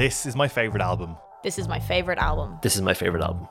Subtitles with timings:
[0.00, 1.18] This is my favorite album.
[1.42, 2.58] This is my favorite album.
[2.62, 3.46] This is my favorite album.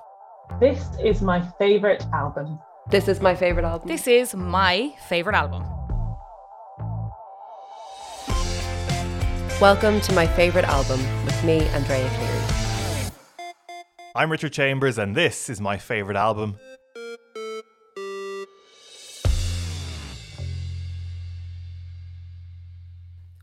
[0.59, 2.57] This is my favorite album.
[2.89, 3.87] This is my favorite album.
[3.87, 5.63] This is my favorite album.
[9.61, 13.11] Welcome to my favorite album with me, Andrea Cleary.
[14.15, 16.57] I'm Richard Chambers, and this is my favorite album.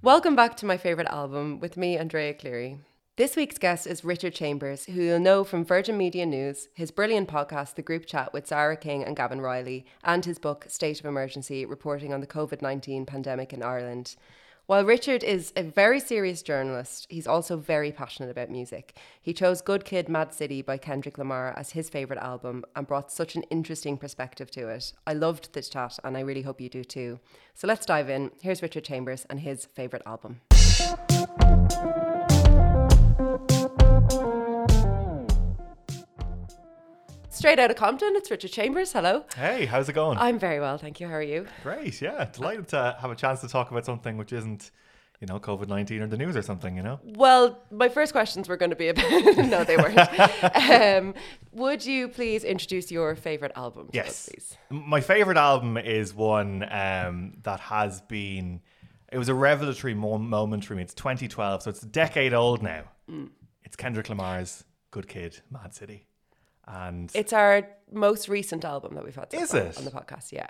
[0.03, 2.81] Welcome back to my favorite album with me, Andrea Cleary.
[3.17, 7.31] This week's guest is Richard Chambers, who you'll know from Virgin Media News, his brilliant
[7.31, 11.07] podcast, The Group Chat with Sarah King and Gavin Riley, and his book, State of
[11.07, 14.17] Emergency, reporting on the COVID 19 pandemic in Ireland.
[14.67, 18.99] While Richard is a very serious journalist, he's also very passionate about music.
[19.23, 23.11] He chose Good Kid, Mad City by Kendrick Lamar as his favourite album and brought
[23.11, 24.93] such an interesting perspective to it.
[25.07, 27.19] I loved this chat and I really hope you do too.
[27.55, 28.33] So let's dive in.
[28.43, 30.43] Here's Richard Chambers and his favourite album.
[37.37, 38.93] Straight out of Compton, it's Richard Chambers.
[38.95, 39.27] Hello.
[39.37, 40.17] Hey, how's it going?
[40.17, 41.07] I'm very well, thank you.
[41.07, 41.47] How are you?
[41.63, 42.25] Great, yeah.
[42.33, 44.71] Delighted to have a chance to talk about something which isn't,
[45.21, 46.99] you know, COVID 19 or the news or something, you know?
[47.05, 49.11] Well, my first questions were going to be about.
[49.37, 49.99] no, they weren't.
[50.71, 51.13] um,
[51.53, 53.89] would you please introduce your favorite album?
[53.89, 54.29] us, Yes.
[54.31, 54.57] please.
[54.71, 58.63] My favorite album is one um, that has been.
[59.13, 60.83] It was a revelatory mo- moment for me.
[60.83, 62.85] It's 2012, so it's a decade old now.
[63.11, 63.29] Mm.
[63.63, 66.06] It's Kendrick Lamar's "Good Kid, Mad City,"
[66.67, 69.79] and It's our most recent album that we've had so Is it?
[69.79, 70.33] on the podcast.
[70.33, 70.49] Yeah.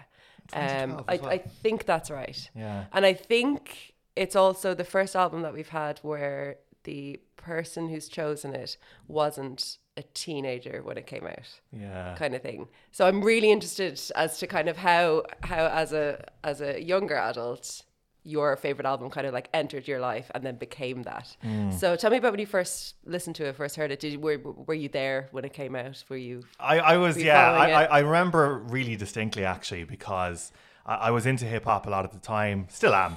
[0.53, 1.31] Um, I, well.
[1.31, 2.51] I think that's right.
[2.55, 7.89] yeah, And I think it's also the first album that we've had where the person
[7.89, 8.77] who's chosen it
[9.09, 11.49] wasn't a teenager when it came out.
[11.73, 12.69] yeah, kind of thing.
[12.93, 17.17] So I'm really interested as to kind of how how as a as a younger
[17.17, 17.83] adult
[18.27, 21.37] your favorite album kind of like entered your life and then became that.
[21.45, 21.73] Mm.
[21.73, 24.01] So tell me about when you first listened to it, first heard it.
[24.01, 26.03] Did you, were were you there when it came out?
[26.09, 26.43] Were you?
[26.59, 27.85] I, I was you yeah I, I.
[27.85, 30.51] I remember really distinctly actually because
[30.85, 33.17] I, I was into hip hop a lot at the time still am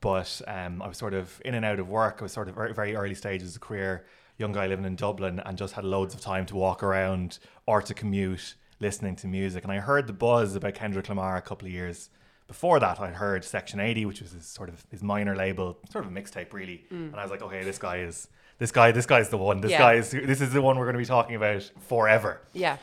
[0.00, 2.56] but um, I was sort of in and out of work I was sort of
[2.56, 4.06] very, very early stages of career
[4.38, 7.80] young guy living in Dublin and just had loads of time to walk around or
[7.82, 11.66] to commute listening to music and I heard the buzz about Kendrick Lamar a couple
[11.66, 12.10] of years
[12.48, 16.04] before that I'd heard Section 80 which was his sort of his minor label sort
[16.04, 17.10] of a mixtape really mm.
[17.12, 18.28] and I was like okay this guy is
[18.58, 19.78] this guy this guy's the one this Yeah.
[19.78, 22.78] guy is this is the one we're going to be talking about forever Yeah.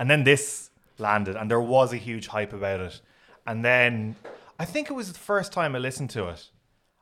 [0.00, 0.70] and then this
[1.00, 3.00] landed, and there was a huge hype about it.
[3.46, 4.16] And then
[4.58, 6.50] I think it was the first time I listened to it.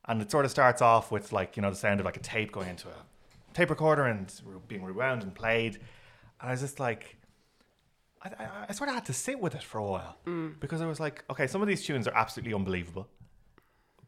[0.06, 2.20] And it sort of starts off with like, you know, the sound of like a
[2.20, 2.94] tape going into a
[3.52, 4.32] tape recorder and
[4.66, 5.74] being rewound and played.
[6.40, 7.17] And I was just like,
[8.22, 10.58] I, I, I sort of had to sit with it for a while mm.
[10.60, 13.08] because I was like, okay, some of these tunes are absolutely unbelievable,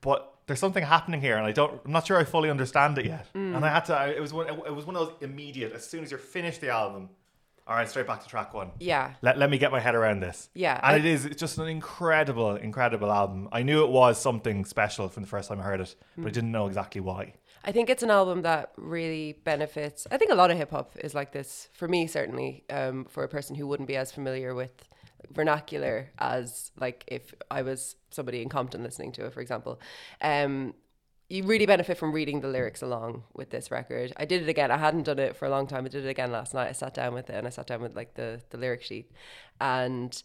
[0.00, 3.06] but there's something happening here, and I don't, I'm not sure I fully understand it
[3.06, 3.28] yet.
[3.34, 3.56] Mm.
[3.56, 5.72] And I had to, I, it was one, it was one of those immediate.
[5.72, 7.10] As soon as you're finished the album,
[7.66, 8.72] all right, straight back to track one.
[8.80, 9.12] Yeah.
[9.22, 10.48] Let, let me get my head around this.
[10.54, 13.48] Yeah, And it is it's just an incredible, incredible album.
[13.52, 16.26] I knew it was something special from the first time I heard it, but.
[16.26, 16.32] I mm.
[16.32, 17.34] didn't know exactly why.
[17.64, 20.06] I think it's an album that really benefits.
[20.10, 23.22] I think a lot of hip hop is like this for me, certainly, um, for
[23.22, 24.88] a person who wouldn't be as familiar with
[25.30, 29.80] vernacular as like if I was somebody in Compton listening to it, for example.
[30.20, 30.74] Um,
[31.28, 34.12] you really benefit from reading the lyrics along with this record.
[34.16, 34.72] I did it again.
[34.72, 35.84] I hadn't done it for a long time.
[35.84, 36.68] I did it again last night.
[36.68, 39.12] I sat down with it and I sat down with like the the lyric sheet,
[39.60, 40.20] and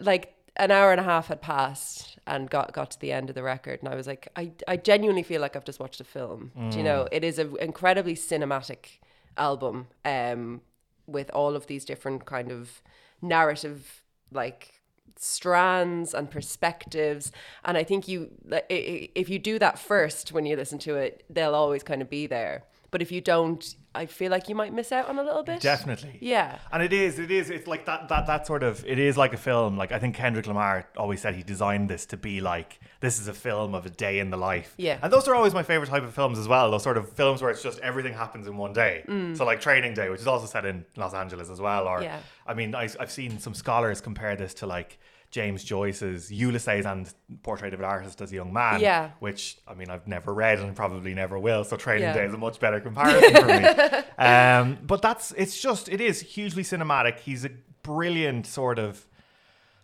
[0.00, 3.34] like an hour and a half had passed and got got to the end of
[3.34, 6.04] the record and I was like I, I genuinely feel like I've just watched a
[6.04, 6.50] film.
[6.70, 7.06] Do you know?
[7.12, 8.98] It is an incredibly cinematic
[9.36, 10.60] album um
[11.06, 12.82] with all of these different kind of
[13.22, 14.02] narrative
[14.32, 14.80] like
[15.18, 17.32] strands and perspectives
[17.64, 20.78] and I think you like, i- i- if you do that first when you listen
[20.80, 22.64] to it they'll always kind of be there
[22.96, 25.60] but if you don't I feel like you might miss out on a little bit
[25.60, 26.16] Definitely.
[26.20, 29.16] yeah And it is, it is, it's like that, that, that sort of, it is
[29.16, 29.76] like a film.
[29.76, 33.26] Like I think Kendrick Lamar always said he designed this to be like, this is
[33.28, 34.74] a film of a day in the life.
[34.76, 34.98] Yeah.
[35.02, 36.70] And those are always my favorite type of films as well.
[36.70, 39.02] Those sort of films where it's just everything happens in one day.
[39.34, 41.86] So like Training Day, which is also set in Los Angeles as well.
[41.88, 42.02] Or, Mm.
[42.04, 42.20] Yeah.
[42.46, 44.98] I mean, I, I've seen some scholars compare this to like
[45.30, 47.12] James Joyce's Ulysses and
[47.42, 48.80] Portrait of an Artist as a Young Man.
[48.80, 49.10] Yeah.
[49.18, 51.64] Which, I mean, I've never read and probably never will.
[51.64, 52.14] So Training Yeah.
[52.14, 54.02] Day is a much better comparison for me.
[54.18, 57.18] Um, but that's it's just it is hugely cinematic.
[57.18, 57.50] He's a
[57.82, 59.06] brilliant sort of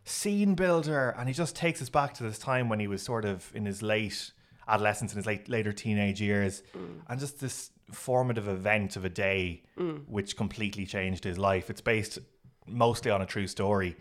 [0.04, 3.24] scene builder, and he just takes us back to this time when he was sort
[3.24, 4.32] of in his late
[4.66, 6.62] adolescence and his late later teenage years,
[7.08, 9.62] and just this formative event of a day
[10.06, 11.68] which completely changed his life.
[11.68, 12.18] It's based
[12.66, 13.96] mostly on a true story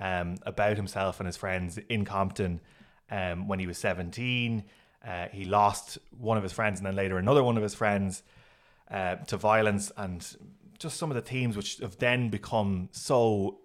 [0.00, 2.60] um, about himself and his friends in Compton
[3.10, 4.64] um, when he was 17.
[5.06, 8.22] Uh, he lost one of his friends and then later another one of his friends.
[8.90, 10.36] uh, to violence and
[10.78, 13.58] just some of the themes which have then become so,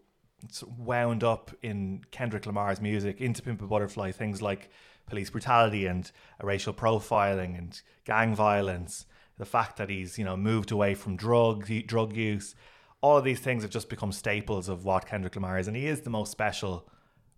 [0.78, 4.70] wound up in Kendrick Lamar's music, into Pimp a Butterfly, things like
[5.08, 6.12] police brutality and
[6.42, 9.06] racial profiling and gang violence,
[9.38, 12.56] the fact that he's you know moved away from drug drug use,
[13.02, 15.88] all of these things have just become staples of what Kendrick Lamar is, and he
[15.88, 16.88] is the most special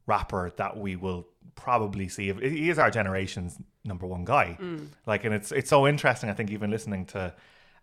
[0.07, 2.33] rapper that we will probably see.
[2.33, 4.57] He is our generation's number one guy.
[5.05, 6.29] Like, and it's it's so interesting.
[6.29, 7.33] I think even listening to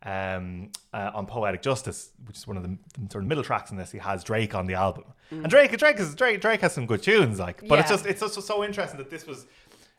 [0.02, 2.76] um, uh, on Poetic Justice, which is one of the,
[3.10, 5.98] sort of middle tracks in this, he has Drake on the album, and Drake Drake
[6.00, 7.38] is Drake Drake has some good tunes.
[7.38, 9.46] Like, but it's just it's just so interesting that this was.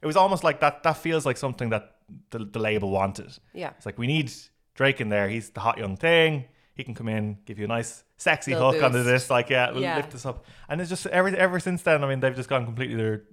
[0.01, 0.83] It was almost like that.
[0.83, 1.95] That feels like something that
[2.29, 3.37] the, the label wanted.
[3.53, 3.71] Yeah.
[3.75, 4.31] It's like we need
[4.73, 5.27] Drake in there.
[5.27, 6.45] He's the hot young thing.
[6.79, 9.29] He can come in, give you a nice, sexy Little hook onto this.
[9.29, 9.97] Like, yeah, Yeah.
[9.97, 10.45] lift this up.
[10.69, 12.05] And it's just ever ever since then.
[12.05, 13.23] I mean, they've just gone completely their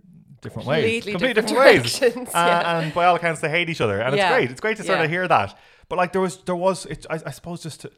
[0.40, 1.98] different ways, Completely completely different different, ways.
[2.00, 2.78] directions, Uh, yeah.
[2.80, 4.24] And by all accounts, they hate each other, and Yeah.
[4.30, 4.50] it's great.
[4.50, 5.04] It's great to sort Yeah.
[5.04, 5.56] of hear that.
[5.88, 7.92] But like, there was, there was, it, I, I suppose, just to,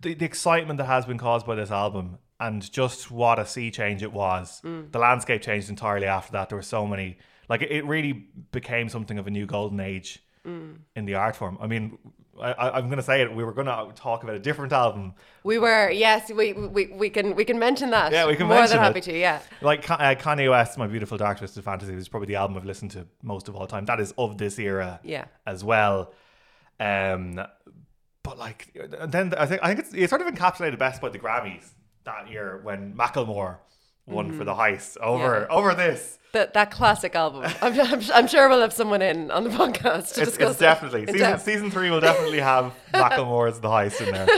[0.00, 3.70] the, the excitement that has been caused by this album and just what a sea
[3.70, 4.60] change it was.
[4.62, 4.92] Mm.
[4.92, 6.50] The landscape changed entirely after that.
[6.50, 7.16] There were so many,
[7.48, 8.12] like it, it really
[8.52, 10.76] became something of a new golden age Mm.
[10.94, 11.58] in the art form.
[11.60, 11.98] I mean,
[12.40, 13.34] I, I'm going to say it.
[13.34, 15.14] We were going to talk about a different album,
[15.44, 18.12] We were yes, we, we we can we can mention that.
[18.12, 19.04] Yeah, we can more mention than happy it.
[19.04, 19.18] to.
[19.18, 22.64] Yeah, like uh, Kanye West, "My Beautiful Dark Twisted Fantasy" is probably the album I've
[22.64, 23.84] listened to most of all time.
[23.86, 25.24] That is of this era, Yeah.
[25.46, 26.12] as well.
[26.80, 27.40] Um,
[28.22, 28.76] but like,
[29.06, 31.70] then I think I think it's, it's sort of encapsulated best by the Grammys
[32.04, 33.56] that year when Macklemore
[34.08, 35.56] won for the heist over Yeah.
[35.56, 36.18] over this.
[36.32, 37.44] that that classic album.
[37.62, 40.50] I'm, I'm, I'm sure we'll have someone in on the podcast to It's, discuss.
[40.52, 44.28] it's definitely in season, season three will definitely have Macklemore's The Heist in there.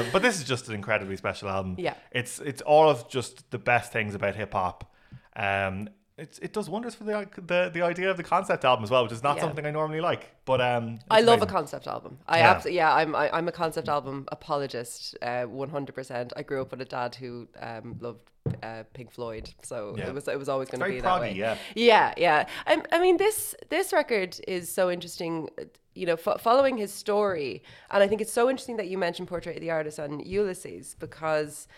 [0.00, 1.76] Um, but this is just an incredibly special album.
[1.78, 1.94] Yeah.
[2.12, 4.90] it's it's all of just the best things about hip hop.
[5.34, 5.88] Um,
[6.18, 9.02] it it does wonders for the the the idea of the concept album as well,
[9.02, 9.42] which is not Yeah.
[9.42, 10.30] something I normally like.
[10.44, 12.18] But um, I love a concept album.
[12.26, 12.50] I Yeah.
[12.52, 12.94] absolutely yeah.
[12.94, 15.16] I'm I, I'm a concept album apologist.
[15.22, 16.32] uh, One hundred percent.
[16.36, 18.20] I grew up with a dad who um, loved
[18.62, 20.08] uh, Pink Floyd, so Yeah.
[20.08, 21.32] it was it was always going to be that way.
[21.34, 21.56] yeah.
[21.74, 22.46] Yeah, yeah.
[22.66, 25.48] I, I mean, this this record is so interesting.
[25.94, 29.28] You know, fo- following his story, and I think it's so interesting that you mentioned
[29.28, 31.68] Portrait of the Artist and Ulysses because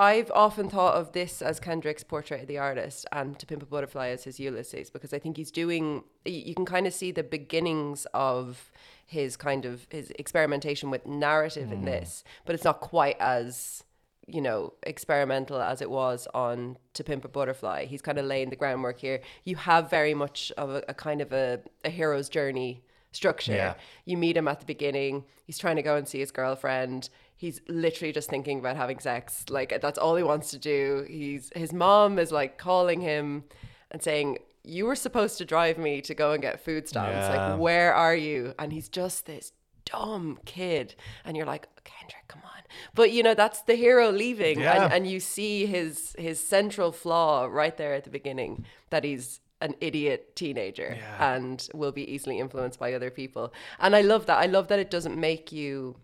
[0.00, 3.66] I've often thought of this as Kendrick's Portrait of the Artist and To Pimp a
[3.66, 7.22] Butterfly as his Ulysses because I think he's doing, you can kind of see the
[7.22, 8.72] beginnings of
[9.04, 11.84] his kind of his experimentation with narrative in hmm.
[11.84, 13.84] this, but it's not quite as
[14.26, 17.84] you know, experimental as it was on To Pimp a Butterfly.
[17.84, 19.20] He's kind of laying the groundwork here.
[19.44, 22.82] You have very much of a, a kind of a, a hero's journey
[23.12, 23.52] structure.
[23.52, 23.74] Yeah.
[24.04, 25.24] You meet him at the beginning.
[25.44, 27.10] He's trying to go and see his girlfriend.
[27.44, 29.44] He's literally just thinking about having sex.
[29.48, 31.06] Like that's all he wants to do.
[31.08, 33.44] He's his mom is like calling him
[33.90, 37.28] and saying, "You were supposed to drive me to go and get food stamps.
[37.28, 37.34] Yeah.
[37.52, 39.52] Like where are you?" And he's just this
[39.86, 40.94] dumb kid
[41.24, 42.62] and you're like kendrick come on
[42.94, 44.84] but you know that's the hero leaving Yeah.
[44.84, 49.40] and, and you see his his central flaw right there at the beginning that he's
[49.60, 51.34] an idiot teenager Yeah.
[51.34, 54.78] and will be easily influenced by other people and i love that i love that
[54.78, 55.96] it doesn't make you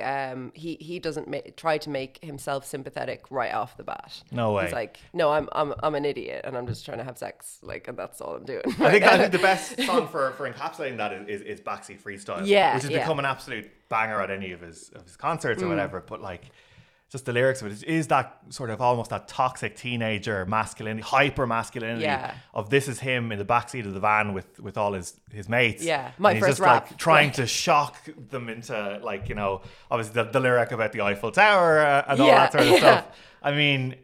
[0.00, 4.52] um he he doesn't ma- try to make himself sympathetic right off the bat No
[4.52, 4.64] way.
[4.64, 7.58] he's like no i'm i'm i'm an idiot and i'm just trying to have sex
[7.62, 10.48] like and that's all i'm doing I think I think the best song for, for
[10.48, 12.46] encapsulating that is, is, is Backseat Freestyle.
[12.46, 13.00] Yeah, Which has yeah.
[13.00, 15.66] become an absolute banger at any of his of his concerts Mm.
[15.66, 16.00] or whatever.
[16.06, 16.44] But like
[17.12, 21.46] just the lyrics of it is, that sort of almost that toxic teenager masculinity, hyper
[21.46, 22.32] masculinity Yeah.
[22.54, 25.48] of this is him in the backseat of the van with with all his his
[25.48, 25.84] mates.
[25.84, 26.90] Yeah, my And he's first just rap.
[26.90, 27.96] like trying Like- to shock
[28.30, 32.20] them into like you know obviously the, the lyric about the Eiffel Tower uh, and
[32.20, 32.76] all Yeah, that sort of yeah.
[32.78, 33.06] stuff.
[33.42, 33.96] I mean,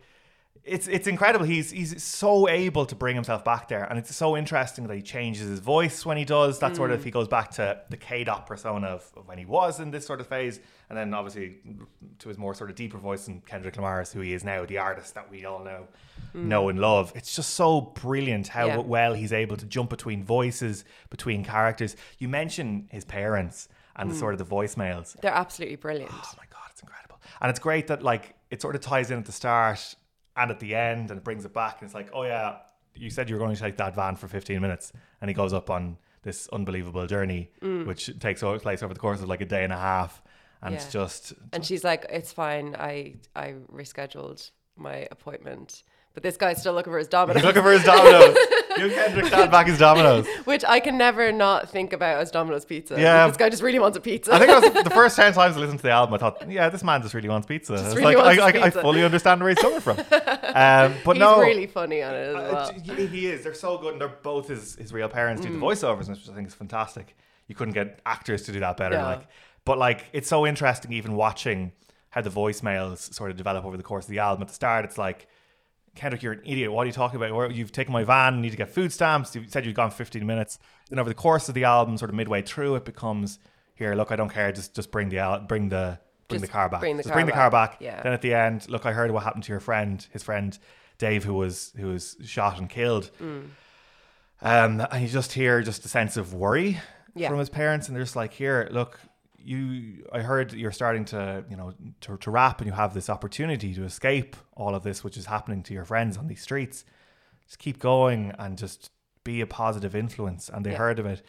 [0.65, 1.45] it's it's incredible.
[1.45, 5.03] He's he's so able to bring himself back there, and it's so interesting that he
[5.03, 6.59] changes his voice when he does.
[6.59, 9.47] That sort of he goes back to the K dot persona of, of when he
[9.47, 11.59] was in this sort of phase, and then obviously
[12.19, 14.79] to his more sort of deeper voice in Kendrick Lamar's, who he is now, the
[14.79, 15.87] artist that we all know
[16.35, 17.13] know and love.
[17.15, 18.79] It's just so brilliant how Yeah.
[18.79, 21.97] well he's able to jump between voices, between characters.
[22.19, 24.19] You mention his parents and the mm.
[24.19, 25.19] sort of the voicemails.
[25.21, 27.21] they're absolutely brilliant Oh my god, it's incredible.
[27.41, 29.97] And it's great that like it sort of ties in at the start
[30.39, 32.59] and at the end and it brings it back and it's like, oh yeah,
[32.95, 35.53] you said you were going to take that van for 15 minutes and he goes
[35.53, 37.87] up on this unbelievable journey mm.
[37.87, 40.23] which takes place over the course of like a day and a half
[40.63, 42.75] and it's just And she's like, "It's fine.
[42.79, 45.83] I I rescheduled my appointment."
[46.19, 48.37] But this guy's still looking for his dominoes, he's looking for his dominoes.
[48.77, 50.27] you Kendrick stand back his dominoes.
[50.47, 53.01] which I can never not think about as Domino's pizza.
[53.01, 53.29] Yeah.
[53.29, 54.35] this guy just really wants a pizza.
[54.35, 56.51] I think that was the first 10 times I listened to the album, I thought,
[56.51, 57.75] yeah, this man just really wants pizza.
[57.75, 59.99] It's really like, I, I, I fully understand where he's coming from.
[60.49, 61.39] Um, but he's no.
[61.41, 62.97] really funny on it as Uh, well.
[62.97, 63.45] he- he is.
[63.45, 65.47] They're so good, and they're both his, his real parents Mm.
[65.47, 67.15] do the voiceovers, which I think is fantastic.
[67.47, 68.97] you couldn't get actors to do that better.
[68.97, 69.05] No.
[69.05, 69.29] Like,
[69.65, 71.71] but like it's so interesting even watching
[72.11, 74.43] how the voicemails sort of develop over the course of the album.
[74.43, 75.29] At the start, it's like.
[75.95, 76.71] Kendrick, you're an idiot.
[76.73, 77.55] What are you talking about?
[77.55, 79.35] You've taken my van, you need to get food stamps.
[79.35, 80.59] You said you'd gone 15 minutes.
[80.91, 83.39] Then over the course of the album, sort of midway through, it becomes
[83.75, 83.95] here.
[83.95, 84.53] Look, I don't care.
[84.53, 86.81] Just just bring the al- bring the bring Just the car back.
[86.81, 87.73] bring the just car bring the car back.
[87.73, 87.81] back.
[87.81, 88.03] Yeah.
[88.03, 90.59] Then at the end, look, I heard what happened to your friend, his friend
[90.99, 93.11] Dave, who was who was shot and killed.
[93.21, 93.49] Mm.
[94.41, 96.81] Um, and you just hear just a sense of worry
[97.15, 97.29] Yeah.
[97.29, 99.01] from his parents, and they're just like, "Here, look,
[99.39, 100.07] you.
[100.13, 103.75] I heard you're starting to, you know, to, to rap, and you have this opportunity
[103.75, 106.85] to escape all of this, which is happening to your friends on these streets.
[107.47, 108.91] Just keep going and just
[109.25, 110.79] be a positive influence." And they Yeah.
[110.79, 111.23] heard of it.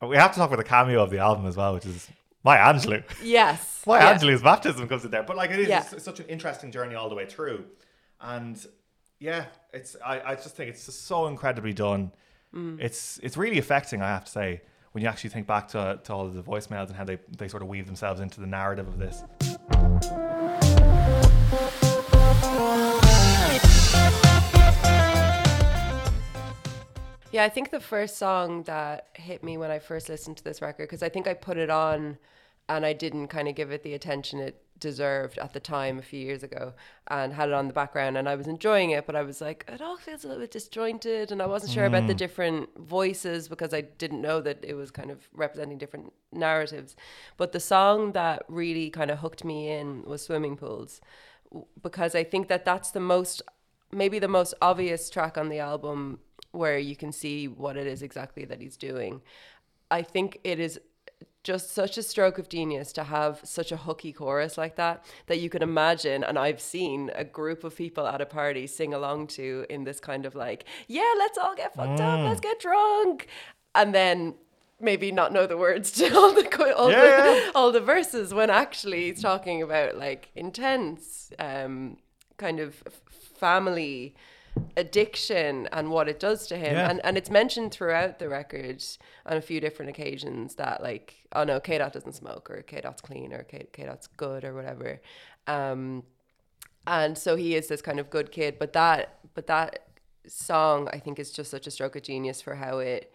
[0.00, 2.08] We have to talk about the cameo of the album as well, which is
[2.44, 3.04] Maya Angelou.
[3.22, 3.82] Yes.
[3.84, 4.14] Why yeah.
[4.14, 5.82] Angelou's baptism comes in there, but like it is Yeah.
[5.82, 7.64] such an interesting journey all the way through,
[8.20, 8.64] and
[9.20, 12.12] yeah, it's I, I just think it's just so incredibly done.
[12.52, 12.80] Mm.
[12.80, 14.62] It's it's really affecting, I have to say,
[14.92, 17.48] when you actually think back to, to all of the voicemails and how they, they
[17.48, 19.24] sort of weave themselves into the narrative of this.
[27.32, 30.60] Yeah, I think the first song that hit me when I first listened to this
[30.60, 32.18] record, because I think I put it on
[32.68, 36.02] and I didn't kind of give it the attention it deserved at the time a
[36.02, 36.74] few years ago
[37.06, 39.64] and had it on the background and I was enjoying it, but I was like,
[39.68, 42.18] it all feels a little bit disjointed and I wasn't sure about the mm.
[42.18, 46.96] different voices because I didn't know that it was kind of representing different narratives.
[47.36, 51.00] But the song that really kind of hooked me in was Swimming Pools
[51.82, 53.42] because I think that that's the most
[53.94, 56.18] maybe the most obvious track on the album
[56.50, 59.22] where you can see what it is exactly that he's doing.
[59.90, 60.80] I think it is
[61.42, 65.40] just such a stroke of genius to have such a hooky chorus like that that
[65.40, 69.28] you can imagine and I've seen a group of people at a party sing along
[69.28, 73.26] to in this kind of like yeah let's all get fucked up let's get drunk
[73.74, 74.34] and then
[74.80, 77.50] maybe not know the words to all the all, Yeah, the, yeah.
[77.54, 81.96] all the verses when actually he's talking about like intense um
[82.36, 82.82] kind of
[83.36, 84.14] family
[84.76, 86.74] addiction and what it does to him.
[86.74, 86.90] Yeah.
[86.90, 88.82] and and it's mentioned throughout the record
[89.26, 92.80] on a few different occasions that like oh no K dot doesn't smoke or K
[92.80, 95.00] dot's clean or K K dot's good or whatever.
[95.46, 96.04] Um
[96.86, 99.88] and so he is this kind of good kid but that but that
[100.26, 103.14] song I think is just such a stroke of genius for how it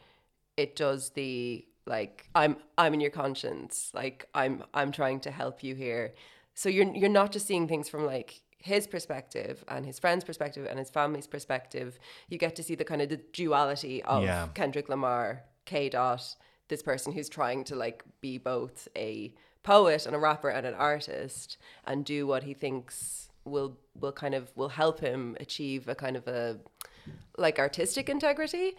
[0.57, 3.91] it does the like I'm I'm in your conscience.
[3.93, 6.13] Like I'm I'm trying to help you here.
[6.53, 10.65] So you're you're not just seeing things from like his perspective and his friend's perspective
[10.69, 14.47] and his family's perspective you get to see the kind of the duality of Yeah.
[14.53, 16.35] Kendrick Lamar K dot
[16.67, 19.33] this person who's trying to like be both a
[19.63, 24.33] poet and a rapper and an artist and do what he thinks will will kind
[24.33, 26.57] of will help him achieve a kind of a
[27.37, 28.73] like artistic integrity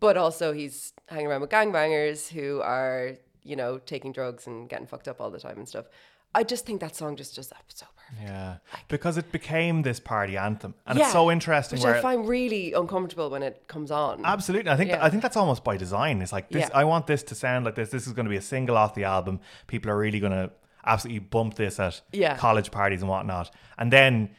[0.00, 3.12] but also he's hanging around with gangbangers who are
[3.42, 5.86] you know taking drugs and getting fucked up all the time and stuff
[6.34, 8.56] i just think that song just does that so perfect Yeah,
[8.88, 11.78] because it became this party anthem, and Yeah, it's so interesting.
[11.78, 15.04] which i find really uncomfortable when it comes on Absolutely, I think Yeah.
[15.04, 16.22] I think that's almost by design.
[16.22, 16.68] It's like this.
[16.68, 16.80] Yeah.
[16.82, 17.90] I want this to sound like this.
[17.90, 19.40] This is going to be a single off the album.
[19.66, 20.50] People are really going to
[20.92, 22.36] absolutely bump this at Yeah.
[22.36, 23.50] college parties and whatnot.
[23.80, 24.30] And then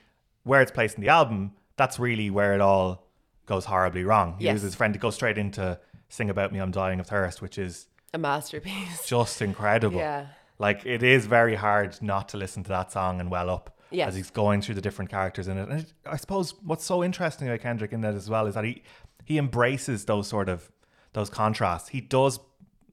[0.43, 3.07] where it's placed in the album, that's really where it all
[3.45, 4.35] goes horribly wrong.
[4.39, 4.53] He Yes.
[4.53, 5.79] uses his friend to go straight into
[6.09, 9.99] "Sing About Me, I'm Dying of Thirst," which is a masterpiece just incredible.
[10.09, 10.25] Yeah.
[10.59, 14.09] Like it is very hard not to listen to that song and well up Yes.
[14.09, 15.67] as he's going through the different characters in it.
[15.69, 18.63] And it, I suppose what's so interesting about Kendrick in that as well is that
[18.65, 18.83] he
[19.25, 20.69] he embraces those sort of
[21.13, 21.89] those contrasts.
[21.89, 22.39] He does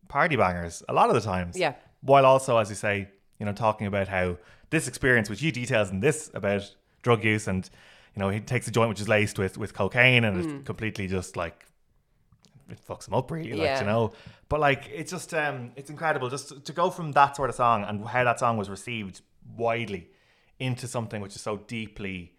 [0.09, 1.59] party bangers a lot of the times.
[1.59, 1.75] Yeah.
[2.01, 3.09] While also, as you say,
[3.39, 4.37] you know, talking about how
[4.71, 7.69] this experience, which he details in this about drug use and
[8.15, 10.59] you know, he takes a joint which is laced with with cocaine and Mm.
[10.59, 11.67] it's completely just like
[12.71, 13.81] it fucks them up really, like Yeah.
[13.81, 14.13] you know.
[14.49, 17.57] But like it's just um it's incredible just to, to go from that sort of
[17.57, 19.21] song and how that song was received
[19.57, 20.11] widely
[20.59, 22.33] into something which is so deeply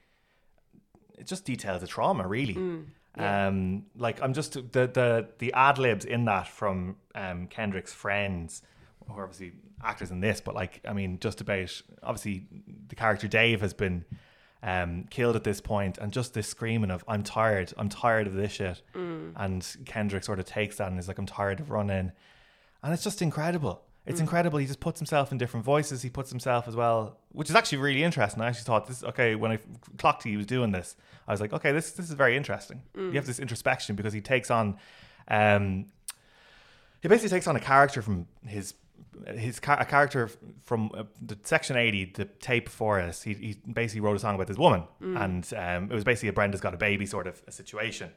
[1.17, 2.55] it just details the trauma really.
[2.55, 2.85] Mm,
[3.17, 8.61] Um like I'm just the the the ad libs in that from um Kendrick's friends
[9.07, 9.53] who are obviously
[9.83, 12.45] actors in this, but like I mean just about obviously
[12.89, 14.05] the character Dave has been
[14.63, 18.33] um, killed at this point, and just this screaming of "I'm tired, I'm tired of
[18.33, 19.33] this shit," Mm.
[19.35, 22.11] and Kendrick sort of takes that and is like, "I'm tired of running,"
[22.83, 23.75] and it's just incredible.
[23.75, 24.09] Mm.
[24.11, 24.57] It's incredible.
[24.59, 26.01] He just puts himself in different voices.
[26.01, 28.41] He puts himself as well, which is actually really interesting.
[28.41, 29.59] I actually thought this okay when I
[29.97, 30.95] clocked he was doing this.
[31.27, 32.83] I was like, okay, this this is very interesting.
[32.95, 34.77] You have this introspection because he takes on,
[35.27, 35.87] um,
[37.01, 38.73] he basically takes on a character from his
[39.35, 40.29] his a character
[40.63, 44.35] from uh, the section 80 the tape before us he, he basically wrote a song
[44.35, 47.41] about this woman and um, it was basically a brenda's got a baby sort of
[47.47, 48.11] a situation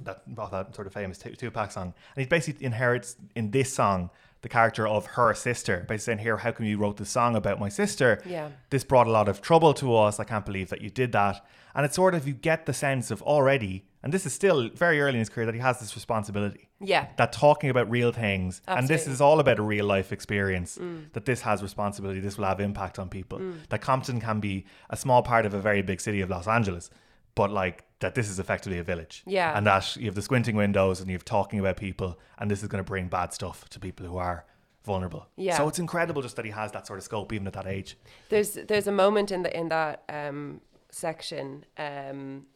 [0.00, 3.72] that off that sort of famous two Tupac song and he basically inherits in this
[3.72, 4.10] song
[4.44, 7.58] the character of her sister by saying, "Here, how come you wrote this song about
[7.58, 8.20] my sister?
[8.26, 8.50] Yeah.
[8.68, 10.20] this brought a lot of trouble to us.
[10.20, 13.10] I can't believe that you did that." And it's sort of you get the sense
[13.10, 15.94] of already, and this is still very early in his career that he has this
[15.96, 16.68] responsibility.
[16.80, 17.06] Yeah.
[17.16, 20.78] that talking about real things and this is all about a real life experience
[21.14, 23.40] that this has responsibility this will have impact on people.
[23.70, 26.90] That compton can be a small part of a very big city of los angeles
[27.34, 29.22] but like that this is effectively a village.
[29.26, 29.56] Yeah.
[29.56, 32.62] and that you have the squinting windows and you have talking about people and this
[32.62, 34.44] is going to bring bad stuff to people who are
[34.84, 35.26] vulnerable.
[35.36, 35.56] Yeah.
[35.56, 37.96] so it's incredible just that he has that sort of scope even at that age.
[38.28, 40.60] There's there's a moment in the in that um,
[40.94, 42.46] section um,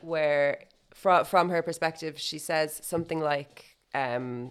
[0.00, 4.50] where from from her perspective she says something like um,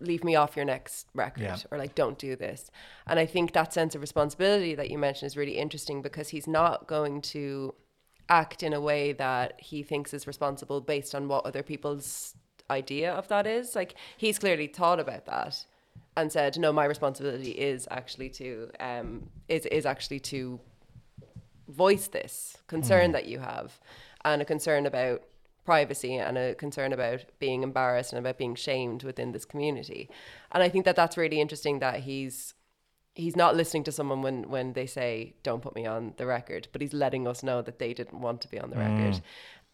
[0.00, 1.56] leave me off your next record Yeah.
[1.70, 2.70] or like don't do this
[3.06, 6.46] and i think that sense of responsibility that you mentioned is really interesting because he's
[6.46, 7.74] not going to
[8.28, 12.34] act in a way that he thinks is responsible based on what other people's
[12.70, 15.64] idea of that is like he's clearly thought about that
[16.16, 20.60] and said no my responsibility is actually to um is is actually to
[21.68, 23.80] voice this concern that you have
[24.24, 25.22] and a concern about
[25.64, 30.10] privacy and a concern about being embarrassed and about being shamed within this community.
[30.50, 32.54] And i think that that's really interesting that he's
[33.14, 36.68] he's not listening to someone when when they say don't put me on the record
[36.72, 39.20] but he's letting us know that they didn't want to be on the record.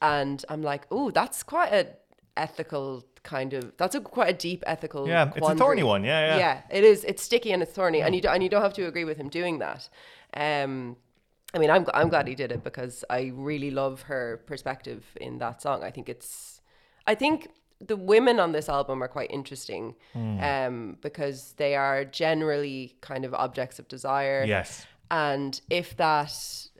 [0.00, 1.88] And i'm like oh that's quite a
[2.36, 6.20] ethical kind of that's a quite a deep ethical Yeah, it's a thorny one, yeah,
[6.28, 6.38] yeah.
[6.38, 7.04] yeah it is.
[7.04, 9.18] It's sticky and it's thorny and you do, and you don't have to agree with
[9.18, 9.88] him doing that.
[10.34, 10.96] Um
[11.54, 15.38] I mean, I'm I'm glad he did it because I really love her perspective in
[15.38, 15.82] that song.
[15.82, 16.60] I think it's,
[17.06, 17.48] I think
[17.80, 20.40] the women on this album are quite interesting, Hmm.
[20.40, 24.44] um, because they are generally kind of objects of desire.
[24.46, 26.32] yes And if that,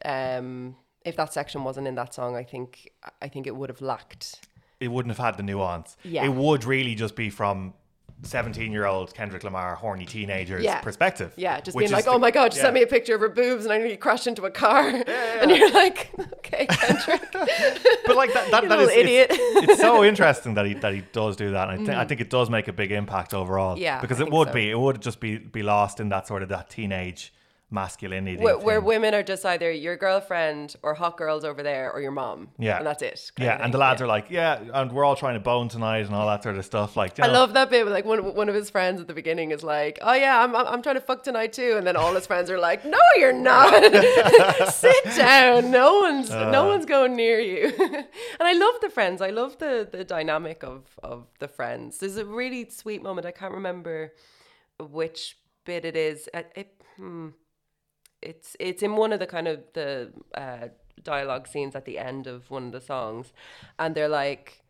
[0.04, 2.90] um, if that section wasn't in that song, I think
[3.22, 4.44] I think it would have lacked.
[4.80, 6.24] it wouldn't have had the nuance Yeah.
[6.24, 7.74] it would really just be from
[8.22, 10.80] 17 year old kendrick lamar horny teenager's Yeah.
[10.80, 12.62] perspective Yeah, just being like, the- oh my god, just yeah.
[12.64, 15.02] sent me a picture of her boobs and I nearly crashed into a car, Yeah,
[15.42, 19.28] and you're like, okay, Kendrick, but like that, that, that is idiot.
[19.30, 22.04] It's, it's so interesting that he that he does do that, and I, think I
[22.04, 23.76] think it does make a big impact overall.
[23.76, 23.80] Mm.
[23.80, 24.54] Yeah, because it would so.
[24.54, 27.32] be it would just be be lost in that sort of that teenage
[27.70, 28.42] masculinity.
[28.42, 32.10] where, where women are just either your girlfriend or hot girls over there or your
[32.10, 32.48] mom.
[32.58, 32.78] Yeah.
[32.78, 33.30] and that's it.
[33.38, 34.04] yeah, and the lads Yeah.
[34.04, 36.64] are like, yeah, and we're all trying to bone tonight and all that sort of
[36.64, 36.96] stuff.
[36.96, 37.86] Like, I know, love that bit.
[37.86, 40.66] Like one one of his friends at the beginning is like, "Oh yeah, I'm I'm,
[40.66, 43.32] I'm trying to fuck tonight too," and then all his friends are like, "No, you're
[43.32, 43.70] not.
[44.72, 45.70] Sit down.
[45.70, 46.50] No one's Uh.
[46.50, 49.20] no one's going near you." and I love the friends.
[49.20, 51.98] I love the the dynamic of of the friends.
[51.98, 53.26] There's a really sweet moment.
[53.26, 54.14] I can't remember
[54.80, 56.28] which bit it is.
[56.32, 57.28] It, it, hmm,
[58.22, 60.68] it's it's in one of the kind of the uh,
[61.02, 63.32] dialogue scenes at the end of one of the songs,
[63.78, 64.62] and they're like,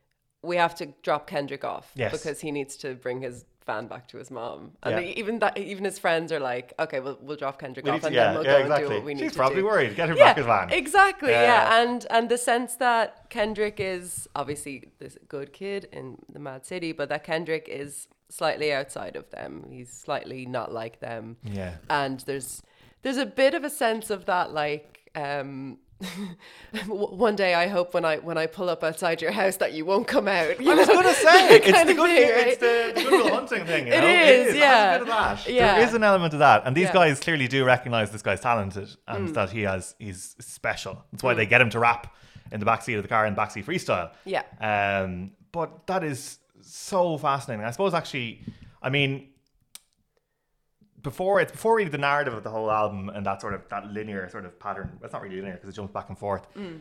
[0.43, 2.13] "We have to drop Kendrick off Yes.
[2.13, 5.13] because he needs to bring his van back to his mom." And Yeah.
[5.17, 8.07] even that, even his friends are like, "Okay, we'll we'll drop Kendrick we off, to-
[8.07, 8.85] and yeah, then we'll yeah, go exactly.
[8.85, 9.97] and do what we need She's to probably do." worried.
[9.97, 10.71] Get yeah, back his van.
[10.71, 11.31] Exactly.
[11.31, 11.43] Yeah.
[11.43, 11.83] Yeah.
[11.83, 16.93] And and the sense that Kendrick is obviously this good kid in the Mad City,
[16.93, 19.65] but that Kendrick is slightly outside of them.
[19.71, 21.39] He's slightly not like them.
[21.43, 21.77] Yeah.
[21.89, 22.63] And there's
[23.03, 25.79] there's a bit of a sense of that like um
[26.87, 29.85] one day I hope when I when I pull up outside your house that you
[29.85, 30.61] won't come out.
[30.61, 30.95] You I was know?
[30.95, 32.95] gonna say it's the good, thing, it's right?
[32.95, 33.87] the, the Goodwill Hunting thing.
[33.89, 34.07] You It know?
[34.09, 34.95] is, It has yeah.
[34.95, 35.49] a bit of that.
[35.49, 35.75] Yeah.
[35.79, 36.91] There is an element of that, and these Yeah.
[36.91, 36.95] Mm.
[36.95, 41.05] guys clearly do recognize this guy's talented and that he has he's special.
[41.13, 42.15] That's why they get him to rap
[42.53, 44.11] in the backseat of the car in backseat freestyle.
[44.25, 44.43] Yeah.
[44.61, 47.65] Um, but that is so fascinating.
[47.65, 48.41] I suppose actually,
[48.81, 49.31] I mean,
[51.11, 53.83] before it's before really the narrative of the whole album and that sort of that
[53.97, 54.89] linear sort of pattern.
[55.03, 56.45] It's not really linear because it jumps back and forth.
[56.55, 56.81] Mm.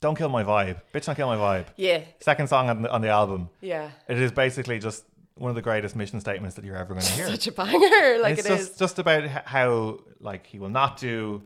[0.00, 1.06] Don't kill my vibe, bitch.
[1.06, 1.66] Don't kill my vibe.
[1.76, 2.00] Yeah.
[2.20, 3.48] Second song on the, on the album.
[3.60, 3.90] Yeah.
[4.08, 5.04] It is basically just
[5.36, 7.26] one of the greatest mission statements that you're ever going to hear.
[7.28, 8.18] Such a banger.
[8.22, 8.78] Like it's it just is.
[8.78, 11.42] just about how like he will not do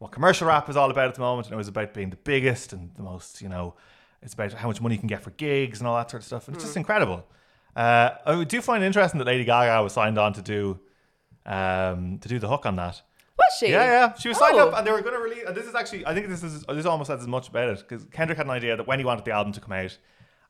[0.00, 2.16] what commercial rap is all about at the moment, and it was about being the
[2.16, 3.74] biggest and the most, you know,
[4.22, 6.26] it's about how much money you can get for gigs and all that sort of
[6.26, 6.48] stuff.
[6.48, 6.68] And it's Hmm.
[6.68, 7.24] just incredible.
[7.76, 10.78] Uh, I do find it interesting that Lady Gaga was signed on to do
[11.46, 13.02] um, to do the hook on that.
[13.38, 13.70] Was she?
[13.70, 14.14] Yeah, yeah.
[14.14, 14.68] She was signed Oh.
[14.68, 15.44] up, and they were going to release.
[15.46, 17.78] And this is actually, I think this is this almost says as much about it
[17.86, 19.96] because Kendrick had an idea that when he wanted the album to come out,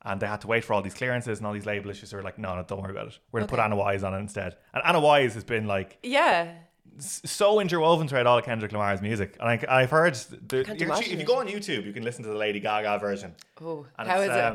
[0.02, 2.16] and they had to wait for all these clearances and all these label issues, they
[2.16, 3.18] were like, "No, no, don't worry about it.
[3.32, 5.96] We're going to put Anna Wise on it instead." And Anna Wise has been like
[6.02, 6.52] Yeah.
[6.98, 11.08] so interwoven throughout all of Kendrick Lamar's music, and I, I've heard the, you- if
[11.20, 13.34] you go on YouTube, you can listen to the Lady Gaga version.
[13.62, 14.54] Oh, how is it?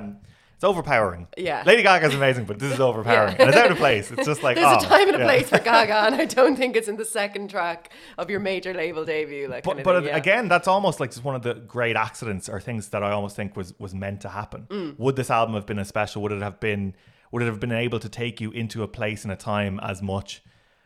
[0.60, 1.30] It's overpowering.
[1.38, 1.64] Yeah.
[1.66, 4.12] Lady Gaga's amazing, but this is overpowering, and it's out of place.
[4.12, 5.26] It's just like There's oh, a time and a yeah.
[5.26, 8.74] place for Gaga, and I don't think it's in the second track of your major
[8.74, 9.48] label debut.
[9.48, 10.18] Like, But, but thing, yeah.
[10.18, 13.38] again, that's almost like just one of the great accidents or things that I almost
[13.38, 14.68] think was was meant to happen.
[14.70, 15.00] Mm.
[15.00, 16.22] Would this album have been as special?
[16.24, 16.94] Would it have been?
[17.32, 20.02] would it have been able to take you into a place and a time as
[20.02, 20.42] much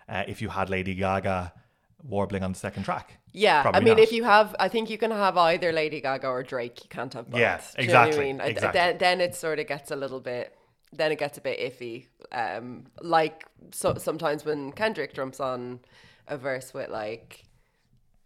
[0.10, 1.54] uh, if you had Lady Gaga
[2.08, 3.18] warbling on the second track?
[3.32, 4.04] Yeah, Probably I mean, not.
[4.04, 6.84] if you have, I think you can have either Lady Gaga or Drake.
[6.84, 7.39] You can't have both.
[7.39, 8.42] Yeah, Do you know exactly, I mean?
[8.42, 8.80] Exactly.
[8.80, 10.56] Then, then it sort of gets a little bit.
[10.92, 12.06] Then it gets a bit iffy.
[12.32, 15.80] Um, like so, sometimes when Kendrick jumps on
[16.28, 17.46] a verse with like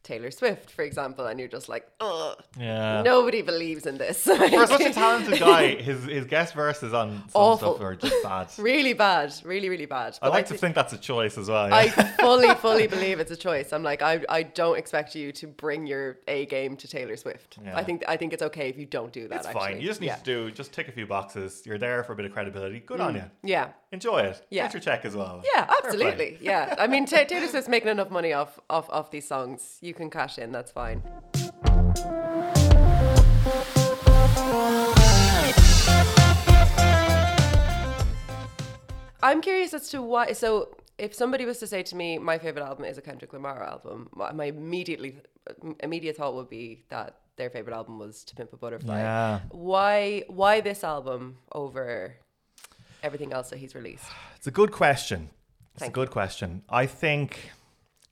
[0.07, 3.01] Taylor Swift, for example, and you're just like, ugh, Yeah.
[3.01, 4.23] nobody believes in this.
[4.23, 7.75] For such a talented guy, his his guest verses on some Awful.
[7.75, 8.47] stuff are just bad.
[8.57, 10.17] really bad, really, really bad.
[10.21, 11.67] I But like to think that's a choice as well.
[11.67, 11.75] Yeah.
[11.75, 11.89] I
[12.21, 13.73] fully, fully believe it's a choice.
[13.73, 17.57] I'm like, I, I don't expect you to bring your A game to Taylor Swift.
[17.61, 17.77] Yeah.
[17.77, 19.39] I think, I think it's okay if you don't do that.
[19.39, 19.73] it's actually.
[19.73, 19.81] fine.
[19.81, 21.63] You just need to do just tick a few boxes.
[21.65, 22.79] You're there for a bit of credibility.
[22.79, 23.17] Good on mm.
[23.17, 23.23] you.
[23.43, 24.45] Yeah, Enjoy it.
[24.49, 24.63] Yeah.
[24.63, 25.41] Get your check as well.
[25.55, 26.37] yeah, absolutely.
[26.41, 29.77] Yeah, I mean, Ta Taylor Swift's making enough money off, off, off these songs.
[29.81, 30.51] You can cash in.
[30.51, 31.03] That's fine.
[39.21, 40.31] I'm curious as to why.
[40.33, 43.61] So, if somebody was to say to me, my favorite album is a Kendrick Lamar
[43.63, 45.17] album, my immediately
[45.81, 48.97] immediate thought would be that their favorite album was To Pimp a Butterfly.
[48.97, 49.39] Yeah.
[49.51, 52.15] Why why this album over
[53.03, 54.05] everything else that he's released?
[54.35, 55.29] It's a good question.
[55.73, 56.63] It's Thank a good question.
[56.69, 57.51] I think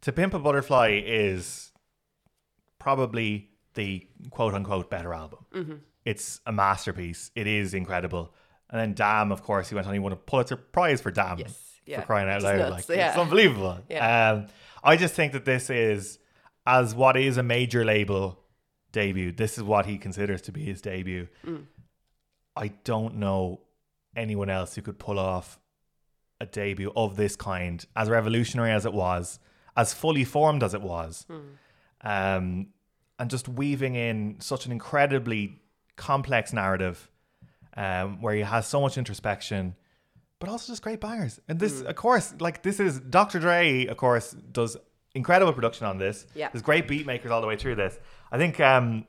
[0.02, 1.72] To Pimp a Butterfly is
[2.86, 5.40] probably the quote unquote better album.
[5.56, 5.74] Mm-hmm.
[6.06, 7.32] It's a masterpiece.
[7.34, 8.32] It is incredible.
[8.70, 9.94] And then Damn, of course, he went on.
[9.94, 11.40] He won a Pulitzer Prize for Damn.
[11.40, 12.02] Yes, yeah.
[12.02, 12.60] For crying out loud.
[12.60, 13.10] nuts, like, yeah.
[13.10, 13.80] It's unbelievable.
[13.90, 14.32] Yeah.
[14.32, 14.48] Um,
[14.84, 16.20] I just think that this is,
[16.68, 18.40] as what is a major label
[18.92, 21.28] debut, this is what he considers to be his debut.
[21.44, 21.64] Mm.
[22.56, 23.62] I don't know
[24.16, 25.60] anyone else who could pull off
[26.40, 29.40] a debut of this kind, as revolutionary as it was,
[29.76, 31.26] as fully formed as it was,
[32.02, 32.68] um,
[33.20, 35.62] and just weaving in such an incredibly
[35.96, 37.10] complex narrative
[37.78, 39.76] um, where he has so much introspection,
[40.40, 41.40] but also just great bangers.
[41.48, 43.40] And this, of course, like this is Dr.
[43.40, 44.78] Dre, of course, does
[45.14, 46.28] incredible production on this.
[46.36, 46.50] Yeah.
[46.52, 47.98] there's great beat makers all the way through this.
[48.32, 48.60] I think.
[48.60, 49.06] Um,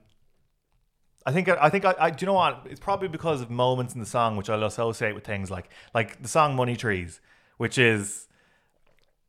[1.29, 2.69] I think I think I, I do you know what?
[2.71, 6.23] It's probably because of moments in the song which I'll associate with things like like
[6.23, 7.21] the song Money Trees,
[7.57, 8.29] which is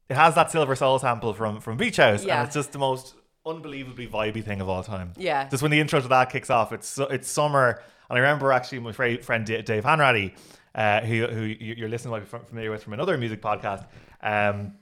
[0.07, 2.37] it has that Silver Soul sample from from Beach House, Yeah.
[2.41, 3.15] and it's just the most
[3.49, 5.13] unbelievably vibey thing of all time.
[5.17, 5.47] Yeah.
[5.49, 8.79] just when the intro to that kicks off, it's it's summer, and I remember actually
[8.79, 10.33] my friend Dave Hanratty,
[10.75, 13.85] uh, who who you- you're listening might be familiar with from another music podcast.
[14.21, 14.73] Um,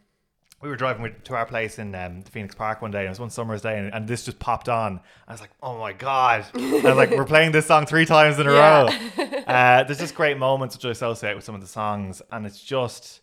[0.61, 3.19] we were driving to our place in um, Phoenix Park one day, and it was
[3.19, 4.99] one summer's day, and, and this just popped on.
[5.27, 8.39] I was like, "Oh my god!" I was like, "We're playing this song three times
[8.39, 8.83] in a Yeah.
[9.17, 12.47] row." Uh, there's just great moments which I associate with some of the songs, and
[12.47, 13.19] it's just,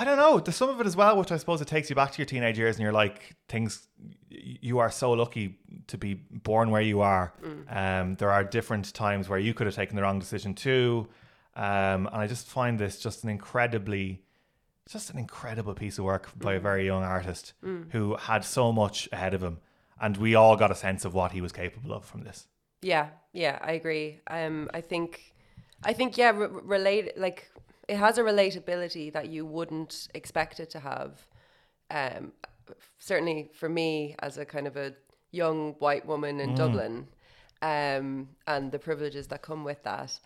[0.00, 0.40] I don't know.
[0.40, 2.24] There's some of it as well, which I suppose it takes you back to your
[2.24, 3.86] teenage years, and you're like, things.
[4.30, 5.58] You are so lucky
[5.88, 7.34] to be born where you are.
[7.68, 11.06] Um, there are different times where you could have taken the wrong decision too,
[11.54, 14.22] um, and I just find this just an incredibly
[14.90, 17.52] just an incredible piece of work by a very young artist
[17.90, 19.58] who had so much ahead of him
[20.00, 22.48] and we all got a sense of what he was capable of from this
[22.82, 24.20] Yeah, yeah, I agree.
[24.26, 25.34] Um, I think,
[25.84, 27.48] I think, yeah, re- relate like
[27.90, 31.26] it has a relatability that you wouldn't expect it to have.
[31.90, 32.30] Um,
[33.00, 34.94] certainly for me as a kind of a
[35.32, 37.08] young white woman in Dublin,
[37.62, 40.20] um, and the privileges that come with that.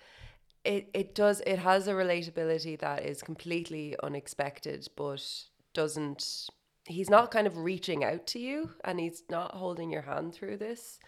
[0.63, 5.25] It it does it has a relatability that is completely unexpected, but
[5.73, 6.51] doesn't.
[6.87, 10.59] He's not kind of reaching out to you, and he's not holding your hand through
[10.59, 10.99] this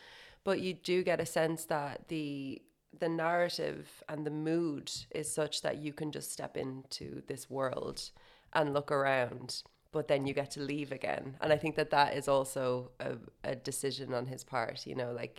[0.47, 2.63] but you do get a sense that the
[2.99, 8.11] the narrative and the mood is such that you can just step into this world
[8.53, 11.37] and look around but then you get to leave again.
[11.41, 15.13] And i think that that is also a, a decision on his part you know
[15.13, 15.39] like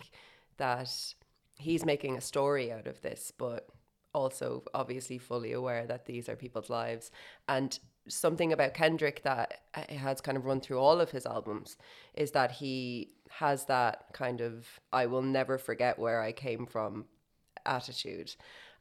[0.58, 0.90] that
[1.56, 3.70] he's making a story out of this but
[4.18, 7.12] also obviously fully aware that these are people's lives.
[7.48, 11.78] And something about Kendrick that has kind of run through all of his albums
[12.16, 17.06] is that he has that kind of I will never forget where I came from
[17.68, 18.36] attitude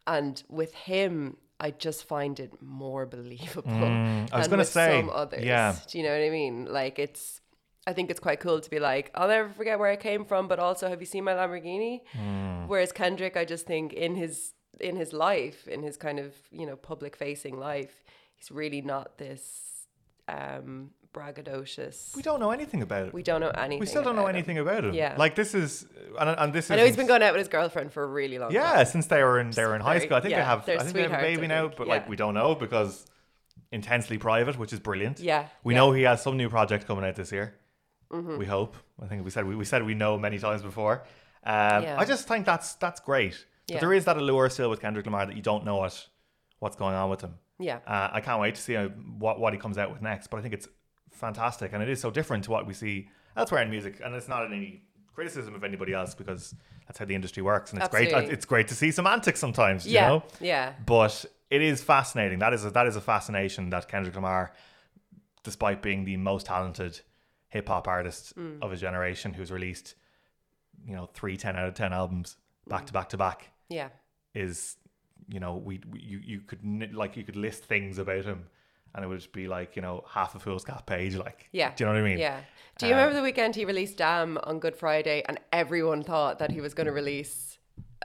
[0.07, 5.11] and with him I just find it more believable Mm, I was gonna say, some
[5.11, 5.77] others yeah.
[5.88, 7.40] do you know what I mean like it's
[7.88, 10.49] I think it's quite cool to be like, I'll never forget where I came from,
[10.49, 12.01] but also have you seen my Lamborghini?
[12.18, 12.66] Mm.
[12.66, 16.66] Whereas Kendrick, I just think in his in his life, in his kind of you
[16.66, 18.03] know public facing life,
[18.35, 19.76] he's really not this
[20.29, 22.15] um, braggadocious.
[22.15, 23.81] we don't know anything about it We don't know anything.
[23.81, 24.37] we still don't know about him.
[24.37, 25.15] anything about it Yeah.
[25.17, 25.87] like this is
[26.19, 28.07] and, and this is I know he's been going out with his girlfriend for a
[28.07, 28.55] really long time.
[28.61, 28.87] yeah time.
[28.87, 30.79] since they were in they were in high school I think they yeah, have they're
[30.79, 31.93] I think they have a baby now but yeah.
[31.95, 33.07] like we don't know because
[33.73, 35.81] intensely private which is brilliant Yeah, we yeah.
[35.81, 37.55] know he has some new project coming out this year
[38.12, 38.39] Mm-hmm.
[38.39, 41.03] we hope I think we said we, we said we know many times before
[41.45, 41.97] um, Yeah.
[41.99, 43.35] I just think that's that's great
[43.67, 43.77] Yeah.
[43.77, 46.07] but there is that allure still with Kendrick Lamar that you don't know what
[46.61, 47.35] what's going on with him.
[47.59, 47.79] Yeah.
[47.87, 50.29] Uh, I can't wait to see what what he comes out with next.
[50.29, 50.69] But I think it's
[51.11, 54.01] fantastic, and it is so different to what we see elsewhere in music.
[54.05, 54.83] And it's not any
[55.14, 56.55] criticism of anybody else because
[56.87, 58.12] that's how the industry works, and it's great.
[58.12, 59.87] It's great to see semantics sometimes.
[59.87, 60.03] Yeah.
[60.03, 60.23] You know?
[60.40, 60.73] Yeah.
[60.85, 62.38] But it is fascinating.
[62.40, 64.53] That is a, that is a fascination that Kendrick Lamar,
[65.42, 67.01] despite being the most talented
[67.49, 68.61] hip hop artist Mm.
[68.62, 69.95] of his generation, who's released,
[70.85, 72.87] you know, three 10 out of 10 albums back Mm.
[72.87, 73.88] to back to back, Yeah.
[74.35, 74.77] is,
[75.29, 78.47] you know, we, we you, you could, like, you could list things about him
[78.95, 81.15] and it would just be like, you know, half a foolscap page.
[81.17, 81.73] Like, Yeah.
[81.75, 82.19] do you know what I mean?
[82.19, 82.41] Yeah.
[82.79, 86.39] Do you Um, remember the weekend he released Damn on Good Friday and everyone thought
[86.39, 87.56] that he was going to release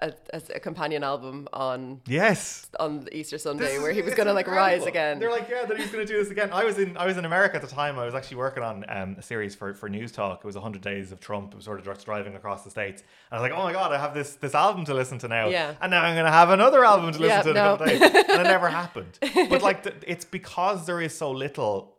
[0.02, 2.68] a, a, a companion album on Yes.
[2.80, 5.20] on Easter Sunday is- where he was going to like rise again?
[5.20, 6.50] They're like, yeah, that he's going to do this again.
[6.52, 8.00] I was in I was in America at the time.
[8.00, 10.38] I was actually working on um, a series for for Newstalk.
[10.40, 11.54] It was 100 Days of Trump.
[11.54, 13.02] It was sort of just driving across the states.
[13.30, 15.28] And I was like, oh my god, I have this this album to listen to
[15.28, 15.50] now.
[15.50, 15.76] Yeah.
[15.82, 17.74] And now I'm going to have another album to listen Yeah, to in no.
[17.74, 18.26] a couple of days.
[18.30, 19.20] And it never happened.
[19.52, 21.96] But like, the, it's because there is so little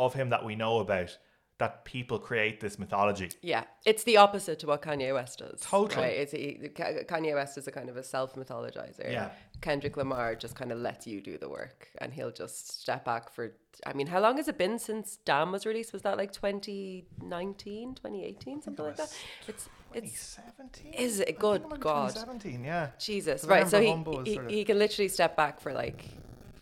[0.00, 1.16] of him that we know about
[1.58, 3.30] that people create this mythology.
[3.40, 5.60] Yeah, it's the opposite to what Kanye West does.
[5.60, 6.02] Totally.
[6.06, 6.16] Right?
[6.16, 9.10] It's Kanye West is a kind of a self mythologizer.
[9.10, 9.30] Yeah.
[9.60, 13.32] Kendrick Lamar just kind of lets you do the work and he'll just step back
[13.32, 13.52] for.
[13.86, 15.92] I mean, how long has it been since Damn was released?
[15.92, 19.14] Was that like 2019, 2018, something like that?
[19.48, 19.68] It's.
[19.92, 20.92] It's 2017.
[20.94, 21.38] Is it?
[21.38, 22.08] Good God.
[22.14, 22.88] 2017, yeah.
[22.98, 23.68] Jesus, right?
[23.68, 26.04] So he, remember Humble was he, sort of- he can literally step back for like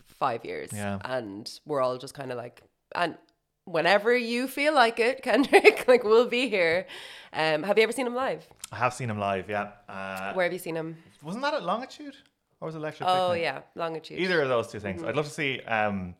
[0.06, 0.98] five years, Yeah.
[1.02, 2.62] and we're all just kind of like,
[2.94, 3.16] and
[3.64, 6.86] whenever you feel like it, Kendrick, like we'll be here.
[7.32, 8.46] Um, have you ever seen him live?
[8.70, 9.70] I have seen him live, yeah.
[9.88, 10.96] Uh, Where have you seen him?
[11.22, 12.16] wasn't that at Longitude?
[12.60, 13.42] Or was it Electric Oh Picnic?
[13.42, 14.20] yeah, longitude.
[14.20, 15.02] Either of those two things.
[15.02, 16.14] I'd love to see um,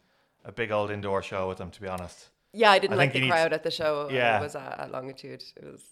[0.45, 2.31] a big old indoor show with them, to be honest.
[2.53, 4.09] Yeah, I didn't I like the crowd at the show.
[4.11, 4.17] Yeah.
[4.17, 5.45] Yeah, was at, at longitude.
[5.57, 5.83] It was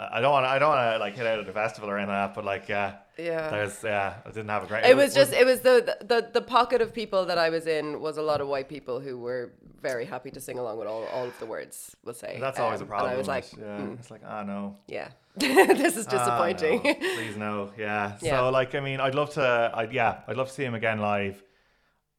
[0.00, 0.48] I don't want to.
[0.50, 2.34] I don't want to like hit out at the festival or anything like that.
[2.34, 3.50] But like, yeah, yeah.
[3.50, 4.14] there's yeah.
[4.24, 4.84] I didn't have a great.
[4.84, 8.00] It was just it was the, the the pocket of people that I was in
[8.00, 11.04] was a lot of white people who were very happy to sing along with all,
[11.06, 11.96] all of the words.
[12.04, 13.10] We'll say That's always a Um, problem.
[13.10, 14.76] And I was like, yeah, mm, it's like, ah, no.
[14.88, 16.82] yeah, this is Ah, disappointing.
[16.84, 16.94] no.
[17.16, 17.70] Please no.
[17.76, 18.16] Yeah.
[18.22, 18.36] Yeah.
[18.38, 19.42] So like, I mean, I'd love to.
[19.74, 21.42] I yeah, I'd love to see him again live.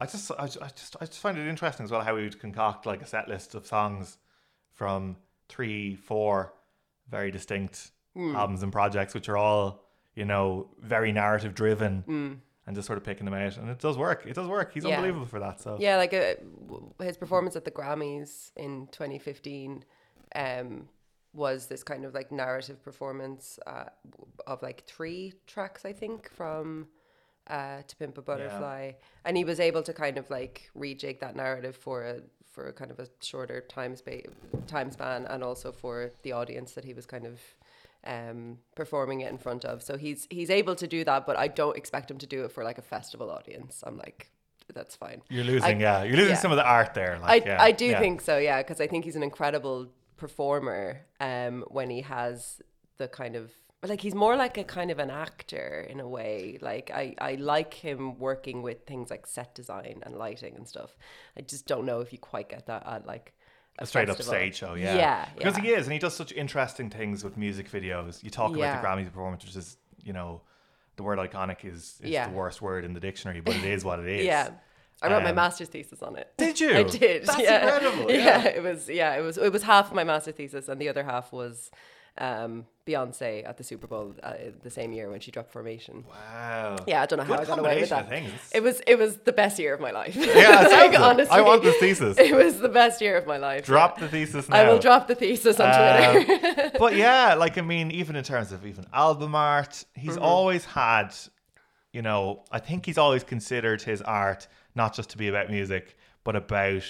[0.01, 2.39] I just, I, I just, I just find it interesting as well how he would
[2.39, 4.17] concoct like a set list of songs
[4.73, 5.17] from
[5.49, 6.53] three, four
[7.09, 8.35] very distinct Hmm.
[8.35, 12.33] albums and projects, which are all you know very narrative driven, Hmm.
[12.65, 14.25] and just sort of picking them out, and it does work.
[14.25, 14.73] It does work.
[14.73, 14.95] He's Yeah.
[14.97, 15.61] unbelievable for that.
[15.61, 16.35] So Yeah, like uh,
[17.03, 19.85] his performance at the Grammys in 2015
[20.35, 20.89] um,
[21.33, 23.85] was this kind of like narrative performance uh,
[24.47, 26.87] of like three tracks, I think, from
[27.47, 28.93] uh, To Pimp a Butterfly,
[29.25, 32.21] and he was able to kind of like rejig that narrative for a
[32.59, 34.25] for a kind of a shorter time space
[34.67, 37.39] time span, and also for the audience that he was kind of
[38.05, 41.47] um performing it in front of so he's he's able to do that but i
[41.47, 44.31] don't expect him to do it for like a festival audience i'm like
[44.73, 45.77] that's fine you're losing.
[45.77, 46.45] I- yeah, you're losing yeah.
[46.45, 47.17] some of the art there.
[47.19, 47.99] Like, I, yeah, I do yeah.
[47.99, 52.61] think so, yeah, because I think he's an incredible performer um, when he has
[52.97, 53.51] the kind of
[53.87, 56.57] like he's more like a kind of an actor in a way.
[56.61, 60.97] Like I, I like him working with things like set design and lighting and stuff.
[61.37, 63.33] I just don't know if you quite get that at like
[63.77, 64.95] a straight up stage show, yeah.
[64.95, 65.63] Yeah, Because yeah.
[65.63, 68.21] he is, and he does such interesting things with music videos.
[68.21, 68.77] You talk Yeah.
[68.79, 70.41] about the Grammys performance, which is, you know,
[70.97, 72.27] the word iconic is, is Yeah.
[72.27, 74.25] the worst word in the dictionary, but it is what it is.
[74.25, 74.49] Yeah.
[75.01, 76.29] I wrote my Um, master's thesis on it.
[76.37, 76.75] Did you?
[76.75, 77.25] I did.
[77.25, 77.63] That's yeah.
[77.77, 78.11] incredible.
[78.11, 78.17] Yeah.
[78.43, 78.47] Yeah.
[78.49, 78.89] it was.
[78.89, 79.37] Yeah, it was.
[79.37, 81.71] It was half of my master's thesis, and the other half was
[82.19, 86.03] um, Beyonce at the Super Bowl uh, the same year when she dropped Formation.
[86.09, 86.75] Wow.
[86.87, 88.11] Yeah, I don't know how I got away with that.
[88.53, 88.81] It was.
[88.87, 90.15] It was the best year of my life.
[90.15, 90.25] Yeah,
[90.85, 90.95] it.
[90.95, 92.17] honestly, I want the thesis.
[92.29, 93.65] It was the best year of my life.
[93.65, 94.57] Drop the thesis now.
[94.57, 96.61] I will drop the thesis on Twitter.
[96.63, 100.23] Um, but yeah, like I mean, even in terms of even album art, he's Mm-hmm.
[100.23, 101.13] always had,
[101.93, 105.95] you know, I think he's always considered his art not just to be about music,
[106.23, 106.83] but about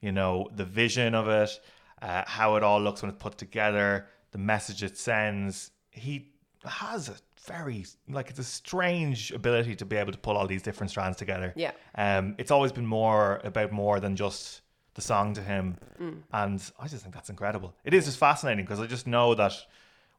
[0.00, 1.50] you know the vision of it,
[2.02, 5.70] uh, how it all looks when it's put together, the message it sends.
[5.92, 6.32] He
[6.64, 7.14] has a
[7.46, 11.16] very like it's a strange ability to be able to pull all these different strands
[11.16, 11.52] together.
[11.54, 11.70] Yeah.
[11.94, 14.62] Um, it's always been more about more than just
[14.94, 16.22] the song to him, Mm.
[16.32, 17.74] and I just think that's incredible.
[17.84, 19.52] It is just fascinating because I just know that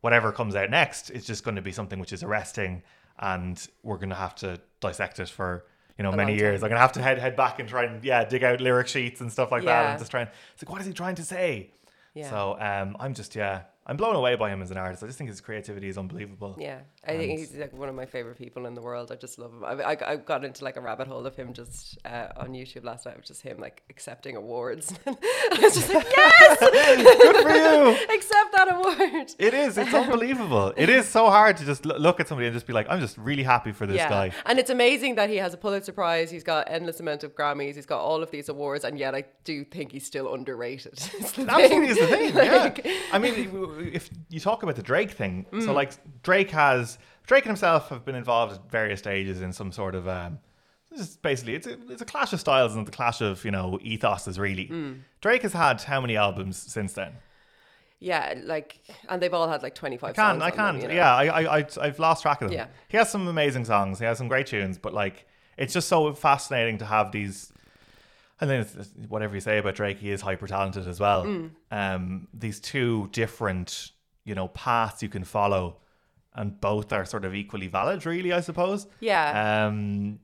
[0.01, 2.83] whatever comes out next is just going to be something which is arresting,
[3.19, 5.65] and we're going to have to dissect it for
[5.97, 6.61] you know many years.
[6.63, 8.87] I'm going to have to head head back and try and yeah dig out lyric
[8.87, 9.89] sheets and stuff like that, Yeah.
[9.91, 11.71] and just try and it's like what is he trying to say?
[12.13, 12.29] Yeah.
[12.29, 15.03] So um, I'm just yeah I'm blown away by him as an artist.
[15.03, 16.55] I just think his creativity is unbelievable.
[16.59, 19.11] Yeah, I think he's like one of my favorite people in the world.
[19.11, 19.63] I just love him.
[19.63, 22.83] I, I, I got into like a rabbit hole of him just uh, on YouTube
[22.83, 24.91] last night, of just him like accepting awards.
[25.05, 27.91] I was just like, yes, Good for you.
[28.15, 29.33] accept that award.
[29.37, 29.77] It is.
[29.77, 30.73] It's unbelievable.
[30.75, 32.99] It is so hard to just lo- look at somebody and just be like, I'm
[32.99, 34.31] just really happy for this yeah, guy.
[34.47, 36.31] and it's amazing that he has a Pulitzer Prize.
[36.31, 37.75] He's got endless amount of Grammys.
[37.75, 40.93] He's got all of these awards, and yet I do think he's still underrated.
[40.93, 41.83] Absolutely thing.
[41.85, 42.33] is the thing.
[42.33, 42.93] Like- yeah.
[43.13, 45.73] I mean, if you talk about the Drake thing, so Mm.
[45.73, 45.91] like
[46.23, 50.07] Drake has Drake and himself have been involved at various stages in some sort of
[50.07, 50.39] um,
[50.91, 53.51] this is basically it's a, it's a clash of styles and the clash of you
[53.51, 54.37] know ethoses.
[54.39, 54.99] Really, Mm.
[55.21, 57.13] Drake has had how many albums since then?
[57.99, 60.11] Yeah, like, and they've all had like twenty five.
[60.11, 60.41] I can't.
[60.41, 60.81] I can't.
[60.81, 60.93] you know?
[60.93, 62.57] Yeah, I, I, I, I've lost track of them.
[62.57, 62.67] Yeah.
[62.89, 63.99] He has some amazing songs.
[63.99, 65.25] He has some great tunes, but like,
[65.57, 67.51] it's just so fascinating to have these.
[68.41, 68.67] And then
[69.07, 71.23] whatever you say about Drake, he is hyper talented as well.
[71.23, 71.51] Mm.
[71.71, 73.91] Um, these two different,
[74.25, 75.77] you know, paths you can follow,
[76.33, 78.33] and both are sort of equally valid, really.
[78.33, 78.87] I suppose.
[78.99, 79.67] Yeah.
[79.67, 80.19] Um,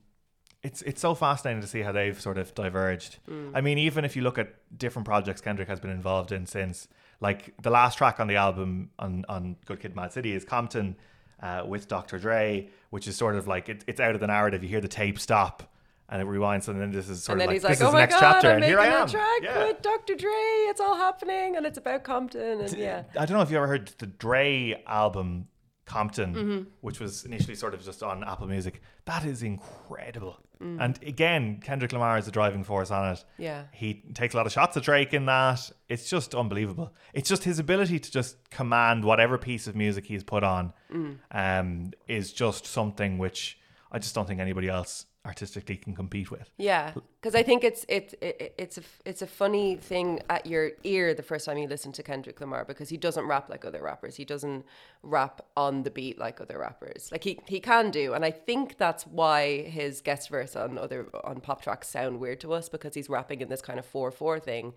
[0.62, 3.18] it's it's so fascinating to see how they've sort of diverged.
[3.28, 3.52] Mm.
[3.54, 6.88] I mean, even if you look at different projects Kendrick has been involved in since,
[7.20, 10.96] like the last track on the album on on Good Kid, Mad City is Compton
[11.42, 12.18] uh, with Dr.
[12.18, 14.62] Dre, which is sort of like it, it's out of the narrative.
[14.62, 15.71] You hear the tape stop.
[16.08, 17.82] And it rewinds, and then this is sort and of like he's this like, is
[17.82, 19.64] "Oh the next god, chapter, I'm and here I am." track Yeah.
[19.64, 20.14] with Dr.
[20.14, 20.30] Dre.
[20.68, 23.66] It's all happening, and it's about Compton, and yeah, I don't know if you ever
[23.66, 25.48] heard the Dre album
[25.86, 26.62] Compton, Mm-hmm.
[26.82, 28.82] which was initially sort of just on Apple Music.
[29.06, 30.38] That is incredible.
[30.62, 30.76] Mm.
[30.80, 33.24] And again, Kendrick Lamar is the driving force on it.
[33.38, 33.64] Yeah.
[33.72, 35.70] He takes a lot of shots at Drake in that.
[35.88, 36.94] It's just unbelievable.
[37.14, 41.16] It's just his ability to just command whatever piece of music he's put on Mm.
[41.32, 43.58] um, is just something which
[43.90, 46.50] I just don't think anybody else artistically can compete with.
[46.58, 46.92] yeah.
[47.20, 51.14] Because I think it's it's it, it's a it's a funny thing at your ear
[51.14, 54.16] the first time you listen to Kendrick Lamar because he doesn't rap like other rappers.
[54.16, 54.64] He doesn't
[55.04, 57.10] rap on the beat like other rappers.
[57.12, 61.06] Like he he can do, and I think that's why his guest verse on other
[61.22, 64.10] on pop tracks sound weird to us because he's rapping in this kind of four
[64.10, 64.74] four thing.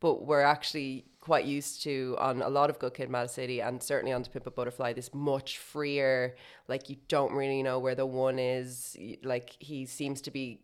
[0.00, 3.82] But we're actually quite used to on a lot of Good Kid, Mad City, and
[3.82, 6.36] certainly on To Pimp a Butterfly, this much freer.
[6.68, 8.96] Like you don't really know where the one is.
[9.24, 10.60] Like he seems to be,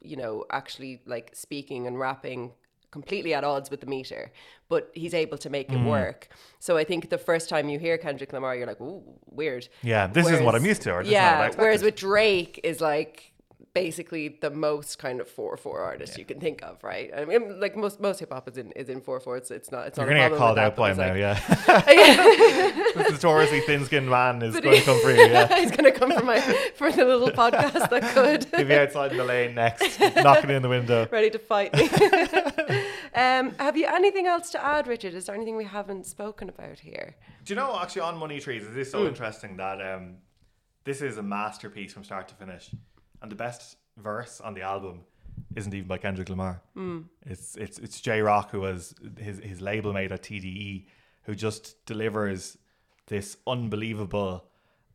[0.00, 2.52] you know, actually like speaking and rapping
[2.90, 4.32] completely at odds with the meter,
[4.68, 5.86] but he's able to make it mm.
[5.86, 6.28] work.
[6.58, 10.06] So I think the first time you hear Kendrick Lamar, you're like, "Ooh, weird." Yeah,
[10.06, 11.54] this isn't what I'm used to, or this is what I yeah.
[11.56, 13.34] Whereas with Drake is like
[13.84, 17.10] basically the most kind of four four artist you can think of, right?
[17.16, 19.36] I mean, like most most hip hop is in is in four four.
[19.36, 19.86] It's it's not.
[19.88, 20.14] It's You're not.
[20.14, 21.38] gonna get called out by him now, yeah.
[22.94, 25.22] this notoriously thin-skinned man is going to come for you.
[25.22, 26.40] Yeah, He's gonna come for my
[26.74, 28.44] for the little podcast that could.
[28.56, 31.06] he'll be outside in the lane next, knocking in the window.
[31.10, 31.88] ready to fight me.
[33.14, 35.14] um, have you anything else to add, Richard?
[35.14, 37.16] Is there anything we haven't spoken about here?
[37.44, 38.66] Do you know actually on Money Trees?
[38.66, 40.16] It is so interesting that um,
[40.84, 42.70] this is a masterpiece from start to finish,
[43.22, 45.00] and the best verse on the album
[45.56, 46.62] isn't even by Kendrick Lamar.
[47.26, 50.86] It's it's it's Jay Rock who was his his label mate at TDE,
[51.24, 52.58] who just delivers
[53.06, 54.44] this unbelievable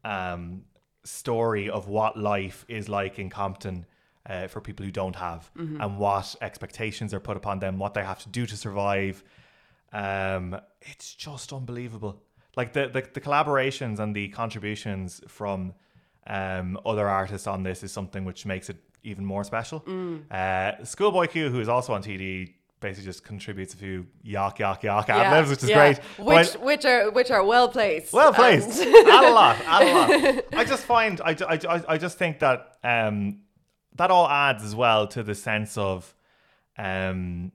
[0.06, 0.64] um,
[1.04, 3.86] story of what life is like in Compton.
[4.26, 8.04] Uh, for people who don't have, and what expectations are put upon them, what they
[8.06, 9.22] have to do to survive,
[9.92, 12.22] um, it's just unbelievable.
[12.56, 15.74] Like the, the the collaborations and the contributions from
[16.28, 19.84] um, other artists on this is something which makes it even more special.
[20.32, 24.84] Uh, Schoolboy Q, who is also on TD, basically just contributes a few yak yak
[24.84, 25.98] yak ad libs, which is great.
[26.18, 28.14] Which But- which are which are well placed.
[28.14, 28.82] well placed.
[28.82, 29.58] and- add a lot.
[29.66, 29.94] Add a
[30.34, 30.44] lot.
[30.54, 33.40] I just find I, I, I, I just think that um
[33.96, 36.14] that all adds as well to the sense of
[36.78, 37.52] um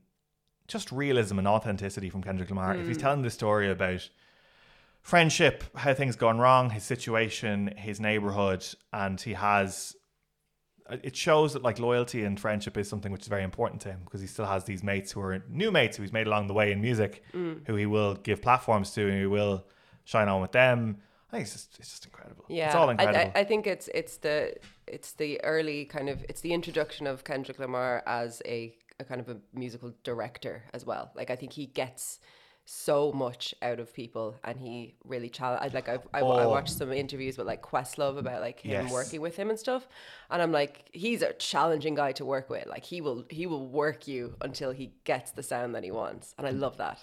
[0.67, 2.77] just realism and authenticity from Kendrick Lamar.
[2.77, 4.07] If he's telling the story about
[5.01, 9.95] friendship, how things gone wrong, his situation, his neighborhood, and he has
[10.91, 13.91] uh, it shows that like loyalty and friendship is something which is very important to
[13.91, 16.47] him because he still has these mates who are new mates who he's made along
[16.47, 17.61] the way in music mm.
[17.67, 19.67] who he will give platforms to and he will
[20.05, 20.99] shine on with them.
[21.31, 22.45] I think it's just it's just incredible.
[22.49, 23.33] Yeah, it's all incredible.
[23.35, 24.55] I, I think it's it's the
[24.87, 29.21] it's the early kind of it's the introduction of Kendrick Lamar as a, a kind
[29.21, 31.13] of a musical director as well.
[31.15, 32.19] Like I think he gets
[32.71, 35.73] so much out of people, and he really challenge.
[35.73, 36.49] Like I've, I, I Oh.
[36.51, 38.93] watched some interviews with like Questlove about like him Yes.
[38.93, 39.89] working with him and stuff,
[40.31, 42.67] and I'm like, he's a challenging guy to work with.
[42.67, 46.35] Like he will he will work you until he gets the sound that he wants,
[46.37, 46.99] and I love that.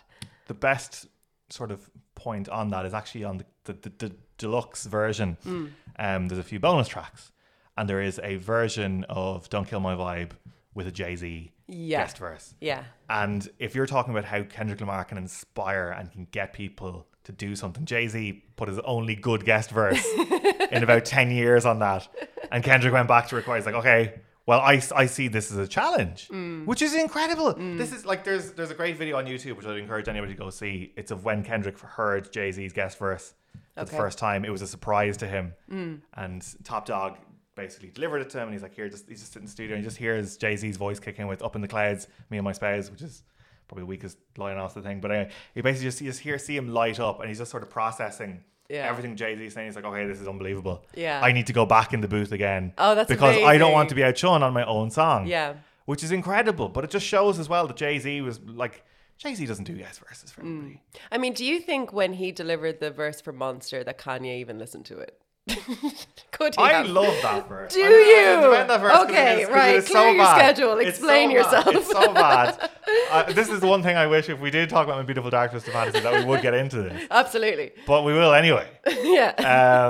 [0.48, 1.08] the best
[1.50, 5.38] sort of point on that is actually on the, the, the, the deluxe version.
[5.44, 5.66] Hmm.
[5.98, 7.32] Um, there's a few bonus tracks,
[7.76, 10.32] and there is a version of "Don't Kill My Vibe"
[10.76, 12.04] with a Jay Z Yeah.
[12.04, 12.54] guest verse.
[12.62, 17.08] Yeah, And if you're talking about how Kendrick Lamar can inspire and can get people
[17.26, 17.86] to do something.
[17.86, 20.06] Jay Z put his only good guest verse
[20.72, 22.08] in about 10 years on that.
[22.52, 23.58] And Kendrick went back to record.
[23.58, 26.66] He's like, okay, well, I, I see this as a challenge, mm.
[26.66, 27.56] which is incredible.
[27.56, 27.78] Mm.
[27.78, 30.40] This is like, there's there's a great video on YouTube, which I'd encourage anybody to
[30.40, 30.94] go see.
[30.96, 33.34] It's of when Kendrick heard Jay Z's guest verse
[33.76, 34.46] for the first time.
[34.46, 35.54] It was a surprise to him.
[35.72, 36.02] Mm.
[36.14, 37.18] And Top Dawg
[37.56, 38.44] basically delivered it to him.
[38.46, 40.38] And he's like, here, just, he's just sitting in the studio and he just hears
[40.38, 43.24] Jay Z's voice kicking with Up in the Clouds, Me and My Spouse, which is
[43.68, 45.00] probably the weakest line off the thing.
[45.02, 47.50] But anyway, he basically just, you just hear, see him light up and he's just
[47.52, 48.88] sort of processing Yeah.
[48.90, 49.68] everything Jay Z's saying.
[49.68, 50.86] He's like, okay, this is unbelievable.
[50.96, 51.20] Yeah.
[51.24, 52.74] I need to go back in the booth again.
[52.78, 55.26] Oh, that's Because I don't want to be outshone on my own song.
[55.28, 55.54] Yeah.
[55.86, 56.70] Which is incredible.
[56.70, 58.84] But it just shows as well that Jay Z was like,
[59.18, 60.34] Jay Z doesn't do yes verses Mm.
[60.34, 60.82] for everybody.
[61.12, 64.60] I mean, do you think when he delivered the verse for Monster that Kanye even
[64.60, 65.22] listened to it?
[66.32, 66.62] Could he?
[66.62, 66.88] I have?
[66.88, 67.74] love that verse.
[67.74, 68.68] Do I you?
[68.68, 70.36] that verse Okay, right, clear so your bad.
[70.56, 71.68] schedule, It's explain so yourself.
[71.68, 72.70] It's so bad.
[73.12, 75.30] Uh, this is the one thing I wish if we did talk about my beautiful
[75.30, 77.72] dark twisted fantasy that we would get into this, Absolutely.
[77.88, 78.68] but we will anyway.
[79.04, 79.32] yeah.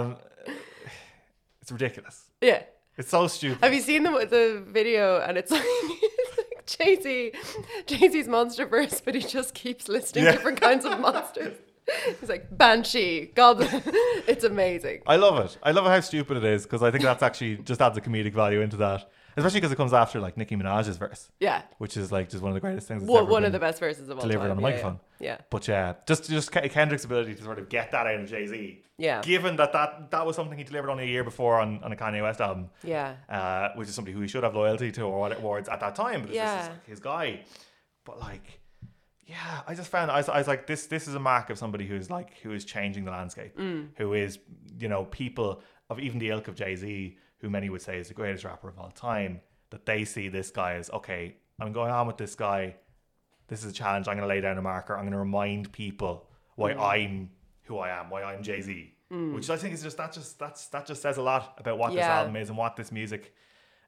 [0.02, 0.18] Um,
[1.62, 2.24] it's ridiculous.
[2.42, 2.64] yeah.
[2.98, 3.60] It's so stupid.
[3.64, 5.20] Have you seen the the video?
[5.20, 7.32] And it's like, it's like Jay Z,
[7.86, 10.32] Jay Z's monster verse, but he just keeps listing Yeah.
[10.32, 11.58] different kinds of monsters.
[12.20, 13.70] He's like banshee, goblin.
[14.28, 15.02] It's amazing.
[15.06, 15.58] I love it.
[15.62, 18.34] I love how stupid it is because I think that's actually just adds a comedic
[18.34, 19.08] value into that,
[19.38, 21.62] especially because it comes after like Nicki Minaj's verse, Yeah.
[21.78, 23.04] which is like just one of the greatest things.
[23.04, 24.52] One, of the best verses of all delivered time.
[24.52, 25.00] on a Yeah, microphone.
[25.20, 25.38] Yeah.
[25.52, 28.48] But yeah, just just Ke- Kendrick's ability to sort of get that out of Jay
[28.48, 28.82] Z.
[28.98, 29.22] Yeah.
[29.22, 31.96] Given that, that that was something he delivered only a year before on, on a
[31.96, 32.72] Kanye West album.
[32.84, 33.14] Yeah.
[33.30, 35.30] Uh, which is somebody who he should have loyalty to or
[35.60, 36.64] it at that time because this Yeah.
[36.64, 37.42] is like his guy.
[38.06, 38.60] But like,
[39.26, 41.58] yeah, I just found I was, I was like this this is a mark of
[41.58, 43.90] somebody who's like who is changing the landscape, Mm.
[43.98, 44.40] who is
[44.80, 48.08] you know people of even the ilk of Jay Z, who many would say is
[48.08, 51.92] the greatest rapper of all time, that they see this guy as okay, I'm going
[51.92, 52.76] on with this guy.
[53.48, 54.08] This is a challenge.
[54.08, 54.96] I'm going to lay down a marker.
[54.96, 56.82] I'm going to remind people why Mm.
[56.82, 57.30] I'm
[57.64, 58.92] who I am, why I'm Jay Z.
[59.36, 61.92] Which I think is just that just that's that just says a lot about what
[61.92, 63.34] this album is and what this music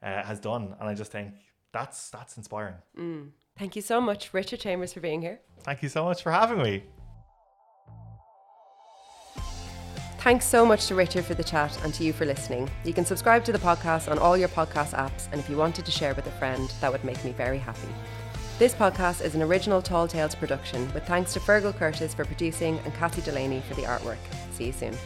[0.03, 0.75] uh, has done.
[0.79, 1.33] And I just think
[1.71, 2.75] that's that's inspiring.
[3.57, 5.39] Thank you so much, Richard Chambers, for being here.
[5.63, 6.83] Thank you so much for having me.
[10.19, 12.69] Thanks so much to Richard for the chat and to you for listening.
[12.83, 15.85] You can subscribe to the podcast on all your podcast apps, and if you wanted
[15.85, 17.87] to share with a friend, that would make me very happy.
[18.59, 22.77] This podcast is an original Tall Tales production, with thanks to Fergal Curtis for producing
[22.79, 24.17] and Cassie Delaney for the artwork.
[24.51, 24.97] See you soon.